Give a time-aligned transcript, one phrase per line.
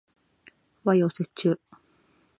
[0.83, 1.59] 和洋折衷